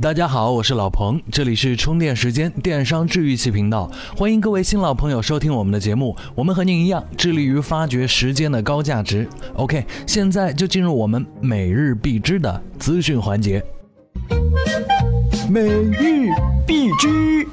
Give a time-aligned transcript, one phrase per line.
[0.00, 6.16] 大家好，我是老彭，这里是充电时间电商治愈系频道，欢迎各位新老朋友收听我们的节目。
[6.34, 9.28] 我们和您一样，致力于发掘时间的高价值。
[9.56, 13.62] OK，现在就进入我们每日必知的资讯环节。
[15.50, 16.30] 每日
[16.66, 17.46] 必知。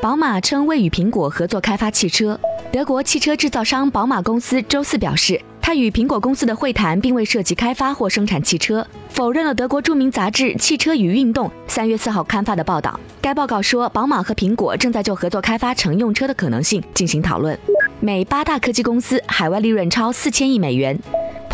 [0.00, 2.40] 宝马称未与苹果合作开发汽车。
[2.72, 5.38] 德国汽车制造商宝马公司周四表示。
[5.66, 13.00] 他与苹果公司的会谈并未涉及开发或生产汽车，否认了德国著名杂志《汽车与运动》三月四号刊发的报道。
[13.20, 17.58] 该报告说，宝马和苹果正在就合作开发乘用车的可能性进行讨论。
[17.98, 20.96] 美八大科技公司海外利润超四千亿美元。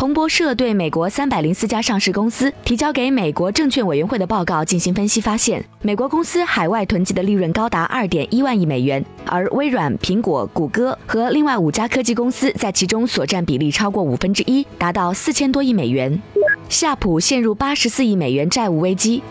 [0.03, 16.21] 彭博社对美国三百零四家上市公司提交给美国证券委员会的报告进行分析，发现美国公司海外囤积的利润高达二点一万亿美元，而微软、苹果、谷歌和另外五家科技公司在其中所占比例超过五分之一，达到四千多亿美元。
[16.67, 19.23] 夏普陷入八十四亿美元债务危机。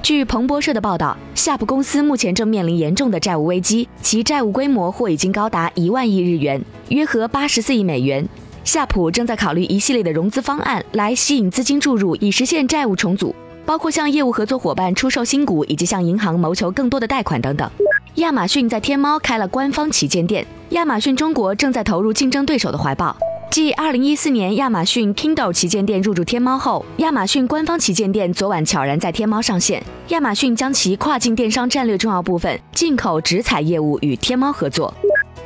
[0.00, 8.28] 据彭博社的报道，夏普公司目前正面临严重的债务危机，其债务规模或已经高达一万亿日元，约合八十四亿美元。
[8.64, 17.68] 夏普正在考虑一系列的融资方案来吸引资金注入，以实现债务重组，包括向业务合作伙伴出售新股，以及向银行谋求更多的贷款等等。
[18.16, 23.16] 亚马逊在天猫开了官方旗舰店，亚马逊中国正在投入竞争对手的怀抱。
[23.50, 29.82] 继2014年亚马逊 Kindle 旗舰店入驻天猫后，亚马逊官方旗舰店昨晚悄然在天猫上线。
[30.08, 34.94] 亚马逊将其跨境电商战略重要部分——进口直采业务与天猫合作。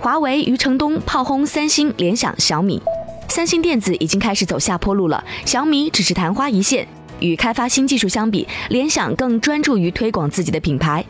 [0.01, 2.83] 华为余承东炮轰三星、联想、小米。
[3.35, 6.87] 三星电子已经开始走下坡路了，小米只是昙花一现。
[7.19, 11.05] 与开发新技术相比，联想更专注于推广自己的品牌。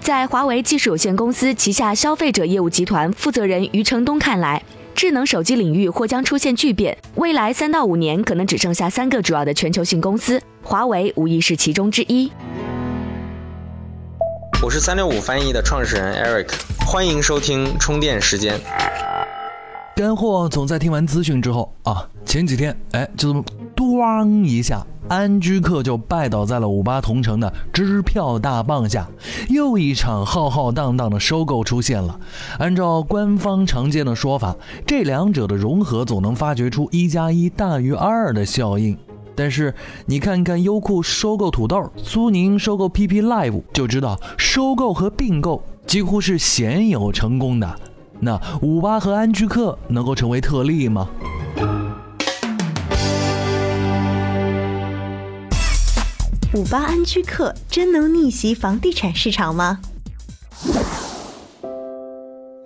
[0.00, 4.62] 在华为技术有限公司旗下消费者业务集团负责人余承东看来，
[4.94, 12.32] 智能手机领域或将出现巨变，未来三到五年可能只剩下三个主要的全球性公司，华为无疑是其中之一。
[14.62, 16.48] 我是三六五翻译的创始人 Eric，
[16.86, 18.58] 欢迎收听充电时间。
[19.98, 23.44] 干货总在听完资讯之后啊，前几天哎，就这么
[23.74, 29.08] 咣一下，安居客就拜倒在了五八同城的支票大棒下，
[29.48, 32.16] 又一场浩浩荡荡的收购出现了。
[32.60, 34.54] 按照官方常见的说法，
[34.86, 38.96] 这两者的融合总能发掘出一加一大于二的效应。
[39.34, 39.74] 但是
[40.06, 47.80] 你看看优酷收购土豆，苏宁收购 PP Live，就知道收购和并购几乎是鲜有成功的。
[48.20, 51.08] 那五八和安居客能够成为特例吗？
[56.54, 59.80] 五八安居客真能逆袭房地产市场吗？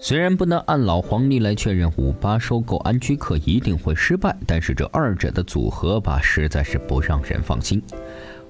[0.01, 7.83] 虽然不能按老黄历来确认五八收购安居客一定会失败，但是这二者的组合吧，实在是不让人放心。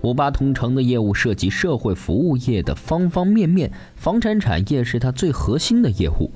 [0.03, 6.31] 五八同城的业务涉及社会服务业的方方面面，房产产业是它最核心的业务。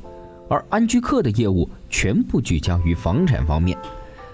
[0.48, 3.76] 而安居客的业务全部聚焦于房产方面，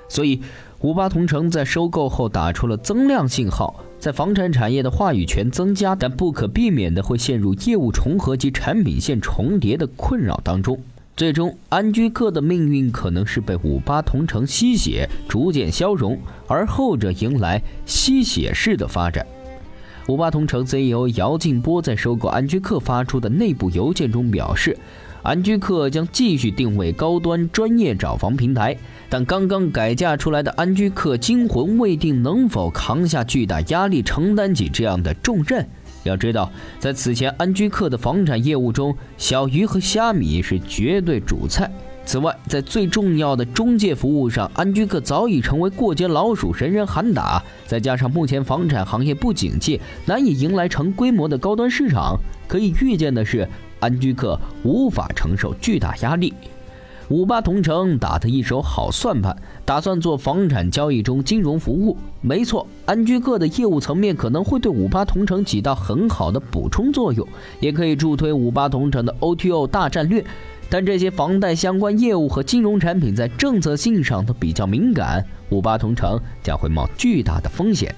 [0.09, 0.41] 所以
[0.81, 10.78] 五八同城在收购后打出了增量信号，在房产产业的话语权增加，但不可避免的会陷入业务重合及产品线重叠的困扰当中。
[11.17, 16.19] 最终，安居客的命运可能是被五八同城吸血，逐渐消融，
[16.49, 19.25] 而后者迎来吸血式的发展。
[20.09, 24.77] 五八同城 CEO 姚劲波在收购安居客发出的内部邮件中表示。
[25.22, 28.77] 安居客将继续定位高端专业找房平台，
[29.09, 35.65] 但刚刚改嫁出来的安居客惊魂未定，能否扛下巨大压力，承担起这样的重任？
[36.03, 36.50] 要知道，
[36.81, 41.71] 在此前安居客的房产业务中，小鱼和虾米是绝对主菜。
[42.04, 47.41] 此外，在最重要的中介服务上，安居客早已成为过街老鼠，人人喊打。
[47.65, 53.48] 再加上目前房产行业不景气，难以迎来成规模的高端市场，可以预见的是。
[53.83, 56.33] 安居客无法承受巨大压力，
[57.09, 61.97] 五八同城打的一手好算盘，打算做房产交易中金融服务。
[62.21, 67.27] 没错，安居客的业务层面可能会对五八同城起到很好的补充作用，
[67.59, 70.25] 也可以助推五八同城的 O2O 大战略。
[70.71, 77.95] 但这些房贷相关业务和金融产品在政策性上都比较敏感，五八同城将会冒巨大的风险。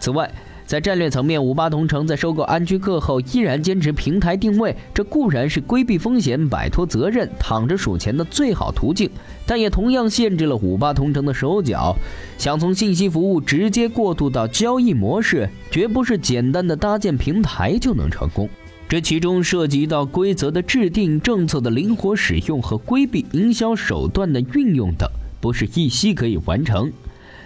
[0.00, 0.28] 此外，
[0.70, 9.10] 在战略层面，五八同城在收购安居客后依然坚持平台定位，这固然是规避风险、摆脱责任、躺着数钱的最好途径，
[9.44, 11.96] 但也同样限制了五八同城的手脚。
[12.38, 18.48] 想从信息服务直接过渡到交易模式，绝不是简单的搭建平台就能成功。
[18.88, 26.92] 这其中涉及到规则的制定、政策的灵活使用和规避营销手段的运用等，不是一夕可以完成。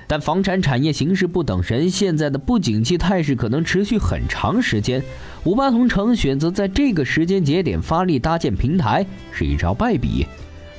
[0.06, 5.02] 但房产产业形势不等人，现在的不景气态势可能持续很长时间。
[5.44, 10.26] 五八同城选择在这个时间节点发力搭建平台，是一招败笔。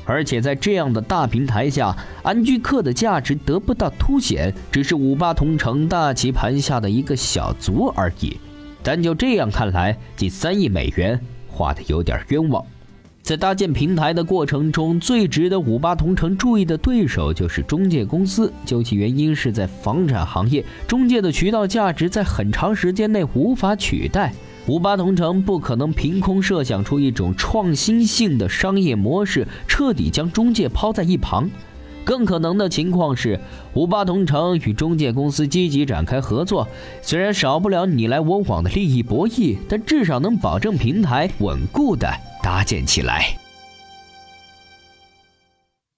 [0.06, 8.38] 而且在这样的大平台下，安居客的价值得不到凸显，只是五八同城大棋盘下的一个小卒而已。
[8.83, 11.19] 但就这样看来，近三亿美元
[11.50, 12.63] 花的有点冤枉。
[13.25, 18.54] 在搭建平台的过程中，最值得五八同城注意的对手就是中介公司。
[18.63, 24.31] 究其原因，是在房产行业，中介的渠道价值在很长时间内无法取代。
[24.68, 31.50] 五八同城不可能凭空设想出一种创新性的商业模式，彻底将中介抛在一旁。
[32.04, 33.39] 更可能的情况是，
[33.74, 36.68] 五八同城与中介公司积极展开合作，
[37.01, 42.07] 虽然少不了你来我往的利益博弈，但至少能保证平台稳固的。
[42.46, 43.36] 搭建起来。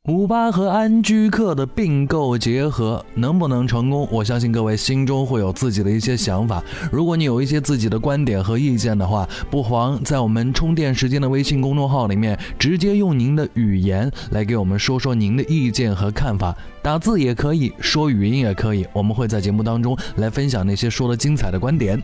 [0.08, 4.08] 五八和安居客的并购结合能不能成功？
[4.10, 6.64] 我相信各位心中会有自己的一些想法。
[6.90, 16.56] 如果你有一些自己的观点和意见的话，不妨在我们充电时间的微信公众号里面，直接用您的语言来给我们说说您的意见和看法。
[16.82, 22.02] 打字也可以说语音也可以，我们会在节目当中来分享那些说的精彩的观点。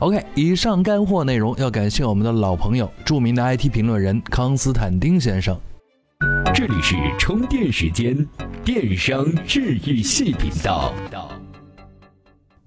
[0.00, 5.56] OK，以上干货内容要感谢我们的老朋友，著名的 IT 评论人康斯坦丁先生。
[6.66, 8.26] 这里是充电时间，
[8.64, 10.94] 电商治愈系频道。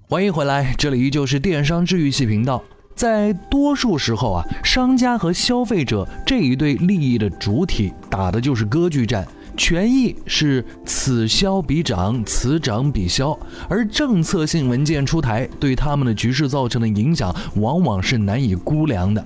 [0.07, 2.63] 欢迎回来，这里依旧是电商治愈系频道。
[2.93, 9.27] 在多数时候啊，商家和消费者这一对利益的主体打的就是割据战，
[9.57, 13.35] 权益是此消彼长，此长彼消，
[13.67, 19.25] 而政策性文件出台对他们的局势造成的影响，往往是难以估量的。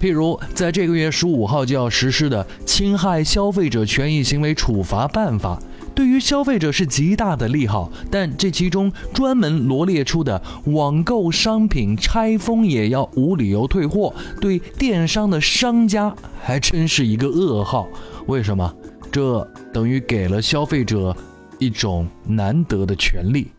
[0.00, 5.60] 譬如，在这个月十五号就要实施的侵害消费者权益行为处罚办法，
[5.94, 7.90] 对于消费者是极大的利好。
[8.10, 17.88] 但这其中专门罗列出的网购商品拆封也要无理由退货，对电商的商家还真是一个噩耗。
[18.26, 18.72] 为什么？
[19.10, 19.42] 这
[19.72, 21.16] 等于给了消费者
[21.58, 23.50] 一种难得的权利。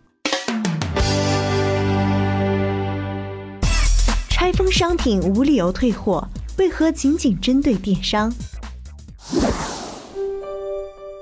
[4.79, 6.25] 商品无理由退货，
[6.57, 8.33] 为何仅仅针对电商？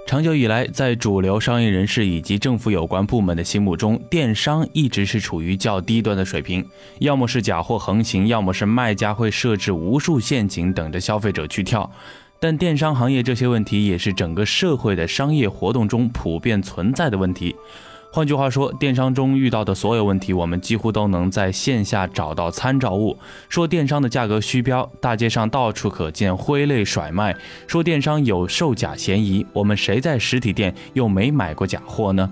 [0.06, 6.64] 长久以来，在主流商业人士以及政府有关部门的心目中，电商一直是处于较低端的水平，
[7.00, 11.90] 要么是假货横行，要么是卖家会设置无数陷阱等着消费者去跳。
[12.40, 17.56] 但电商行业这些问题，也是整个社会的商业活动中普遍存在的问题。
[18.10, 23.16] 换句话说，电商中遇到的所有问题，我们几乎都能在线下找到参照物。
[23.48, 27.32] 说电商的价格虚标，大街上到处可见挥泪甩卖；
[27.68, 32.28] 说电商有售假嫌疑，我们谁在实体店又没买过假货呢？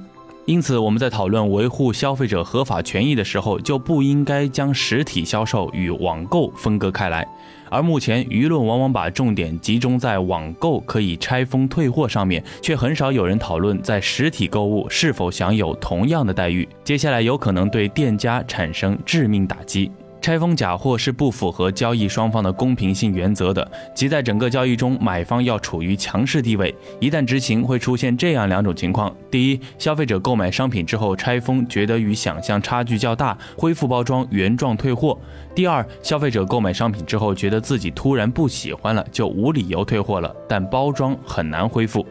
[0.46, 7.28] 因此，我们在讨论维护消费者合法权益的时候，就不应该将实体销售与网购分割开来。
[7.72, 16.68] 而目前，舆论往往把重点集中在网购可以拆封退货上面，却很少有人讨论在实体购物是否享有同样的待遇。
[16.84, 19.92] 接下来有可能对店家产生致命打击。
[20.26, 26.74] 拆封假货是不符合交易双方的公平性原则的，即在整个交易中，买方要处于强势地位。
[27.00, 35.16] 一旦执行，会出现这样两种情况：第一，消费者购买商品之后拆封，觉得与想象差距较大，恢复包装原状退货；
[35.54, 42.04] 第二，消费者购买商品之后，觉得自己突然不喜欢了，就无理由退货了，但包装很难恢复。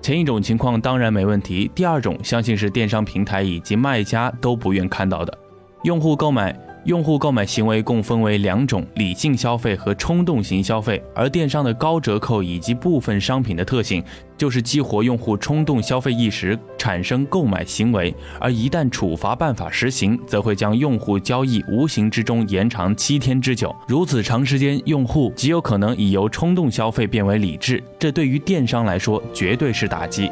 [0.00, 5.38] 前一种情况当然没问题，第二种相信是电商平台以及卖家都不愿看到的，
[5.84, 6.52] 用户购买。
[6.84, 11.00] 用户购买行为共分为两种：理性消费和冲动型消费。
[11.14, 14.02] 而电商的高折扣以及部分商品的特性，
[14.36, 18.12] 就是激活用户冲动消费意识，产生购买行为。
[18.40, 23.74] 而一旦处罚办法实行，则会将用户交易无形之中延长七天之久。
[23.86, 30.28] 如此长时间，用户极有可能已由冲动消费变为理智，这对于电商来说绝对是打击。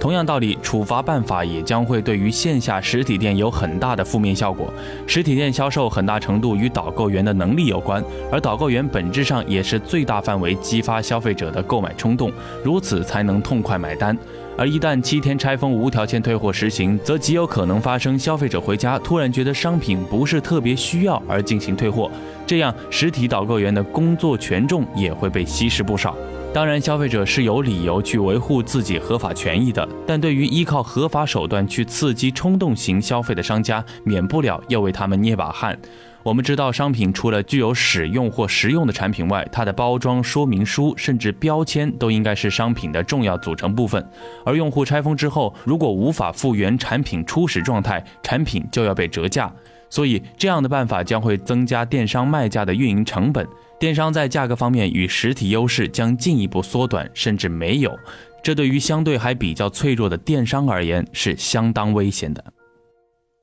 [0.00, 4.72] 同样道理，处罚办法也将会对于线下实体店有很大的负面效果。
[5.06, 14.16] 实体店销售很大程度与导购员的能力有关，而导购员本质上也是最大范围激发消费者的购买冲动，如此才能痛快买单。
[14.56, 22.10] 而一旦七天拆封无条件退货实行，则极有可能发生消费者回家突然觉得商品不是特别需要而进行退货，
[22.46, 26.16] 这样实体导购员的工作权重也会被稀释不少。
[26.58, 35.78] 当然，消费者是有理由去维护自己合法权益的，但对于依靠合法手段去刺激冲动型消费的商家，免不了要为他们捏把汗。
[36.24, 44.04] 我们知道，商品除了具有使用或实用的产品外，它的包装说明书甚至标签都应该是商品的重要组成部分。
[44.44, 49.48] 而用户拆封之后，如果无法复原产品初始状态，产品就要被折价。
[49.90, 53.46] 所以，这样的办法将会增加电商卖家的运营成本。
[53.78, 57.96] 电商在价格方面与实体优势将进一步缩短，甚至没有。
[58.42, 62.44] 这对于相对还比较脆弱的电商而言是相当危险的。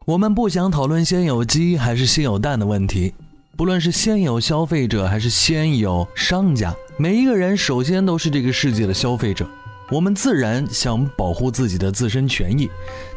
[0.05, 3.13] 我们不想讨论先有鸡还是先有蛋的问题，
[3.57, 9.47] 不论是先有消费者还是先有商家，每一个人首先都是这个世界的消费者。
[9.91, 12.69] 我们自然想保护自己的自身权益，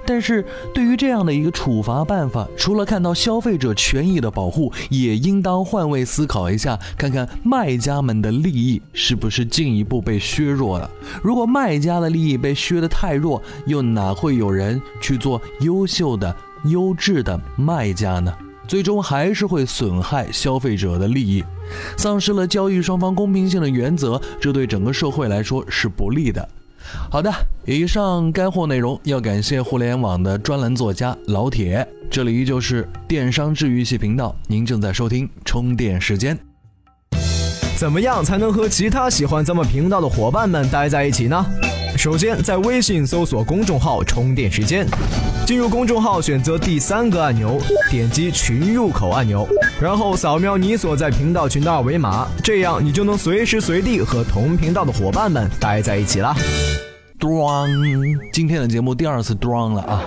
[0.07, 0.45] 但是
[0.75, 10.91] 对于这样的一个处罚办法，除了看到消费者权益的保护，也应当换位思考一下，看看卖家们的利益是不是进一步被削弱了。
[11.23, 18.33] 如果卖家的利益被削得太弱，又哪会有人去做优秀的、优质的卖家呢？
[18.67, 21.43] 最终还是会损害消费者的利益，
[21.97, 26.47] 丧失了交易双方公平性的原则，这对整个社会来说是不利的。
[27.11, 27.33] 好的，
[27.65, 31.87] 以上干货内容要感谢互联网的专栏作家老铁。
[32.11, 36.39] 这里依旧是电商治愈系频道，您正在收听充电时间。
[37.77, 41.47] 怎么样才能和其他喜欢咱们频道的伙伴们待在一起呢？
[41.99, 44.87] 首先，在微信搜索公众号“充电时间”，
[45.45, 49.49] 进入公众号，选择第三个按钮，点击群入口按钮，
[49.83, 56.37] 然后扫描你所在频道群的二维码，这样你就能随时随地和同频道的伙伴们待在一起啦。
[57.19, 57.69] 装，
[58.33, 60.05] 今天的节目第二次装了啊，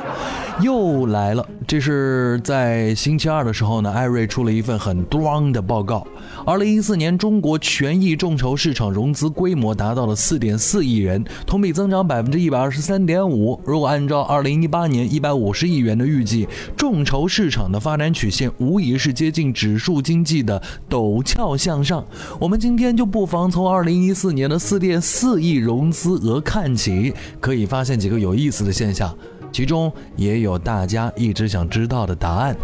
[0.60, 1.48] 又来了。
[1.66, 6.06] 这是在星期二的时候呢，艾瑞出了一份很装的报告。
[6.46, 13.60] 二零一四年中国权益众筹市场融资规模达到了四点四亿元，同比增长百分之一百二十三点五。
[13.64, 22.06] 如果按照二零一八年一百五十亿元的预计，众筹市场的发展曲线无疑是接近指数经济的陡峭向上。
[22.40, 29.16] 我们今天就不妨从二零一四年的四点四亿融资额看起，可以发现几个有意思的现象，
[29.52, 32.56] 其中也有大家一直想知道的答案。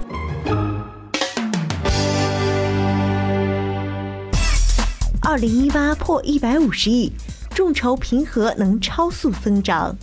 [5.21, 7.11] 二零一八破一百五十亿，
[7.53, 9.95] 众筹平和能超速增长。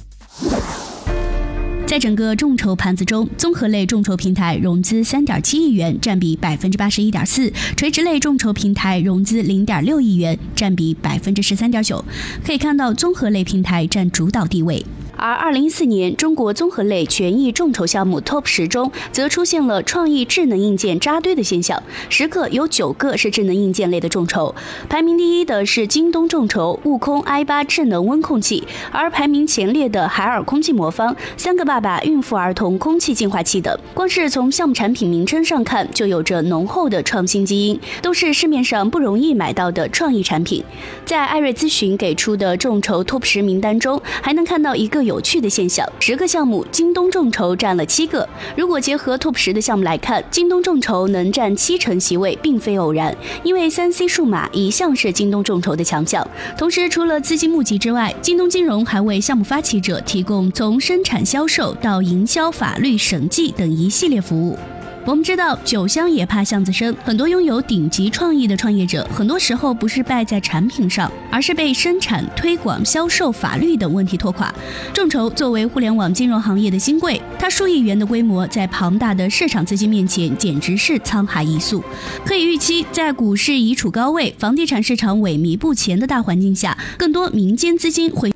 [1.86, 12.04] 在整个众筹盘子中，综合类众筹平台融资三点七亿元，占比百分之八十一点四；垂直类众筹平台融资零点六亿元，占比百分之十三点九。
[12.44, 14.84] 可以看到，综合类平台占主导地位。
[15.24, 24.54] 而二零一四年中国综合类权益众筹项目 TOP 十中，则出现了创意智能硬件扎堆的现象，十个有九个是智能硬件类的众筹。
[24.86, 40.62] 排名第一的是京东众筹悟空 i 八智能温控器，而排名前列的海尔空气魔方、三个爸爸孕妇儿童空气净化器等，光是从项目产品名称上看，就有着浓厚的创新基因，都是市面上不容易买到的创意产品。
[41.06, 45.13] 在艾瑞咨询给出的众筹 TOP 十名单中，还能看到一个有。
[45.14, 48.28] 有趣的现象，十个项目，京东众筹占了七个。
[48.56, 56.26] 如果结合 TOP 十的项目来看，京东众筹能占七成席位，并非偶然，因为三 C 数码一向是京东众筹的强项。
[56.58, 64.58] 同时，除了资金募集之外，京东金融还为项目发起者提供从生产、销售到营销、法律、审计等一系列服务。
[65.06, 74.52] 我们知道酒香也怕巷子深，很多拥有顶级创意的创业者，很多时候不是败在产品上，而是被生产、推广、销售、法律等问题拖垮。
[74.94, 81.84] 众筹作为互联网金融行业的新贵，它数亿元的规模在庞大的市场资金面前简直是沧海一粟。
[82.24, 88.32] 可以预期，在股市已处高位、房地产市场萎靡不前的大环境下，更多民间资金会。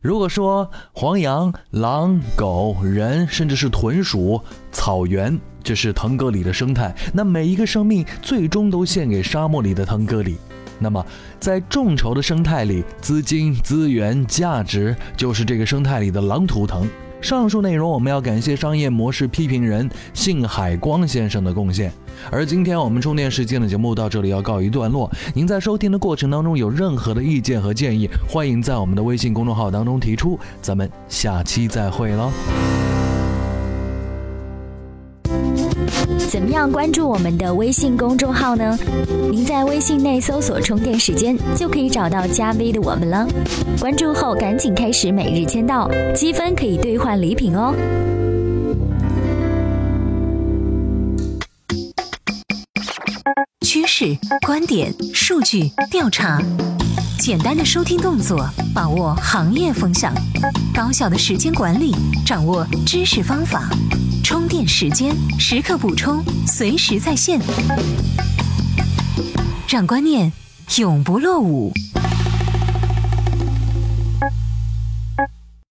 [0.00, 4.40] 如果说黄羊、狼、狗、人，甚至是豚鼠、
[4.70, 10.36] 草原，这是腾格里的生态，那每一个生命最终都献给沙漠里的腾格里。
[10.78, 11.04] 那么，
[11.40, 16.88] 在众筹的生态里，资金、资源、价值就是这个生态里的狼图腾。
[17.20, 21.92] 上述内容我们要感谢商业模式批评人信海光先生的贡献。
[22.30, 25.10] 而今天我们充电时间的节目到这里要告一段落。
[25.34, 30.38] 您在收听的过程当中有任何的意见和建议，欢迎在我们的微信公众号当中提出。
[30.62, 32.30] 咱们下期再会喽。
[36.38, 38.78] 怎么样关注我们的微信公众号呢？
[39.28, 43.26] 您在微信内搜索“充电时间”就可以找到加 V 的我们了。
[43.80, 47.74] 关注后赶紧开始每日签到，积分可以兑换礼品哦。
[53.66, 54.16] 趋势、
[54.46, 56.40] 观点、数据、调查，
[57.18, 60.12] 简单的收听动作，把握行业风向；
[60.72, 61.92] 高效的时间管理，
[62.24, 63.68] 掌握知识方法。
[64.48, 67.38] 电时间，时刻补充，随时在线，
[69.68, 70.32] 让观念
[70.78, 71.70] 永不落伍。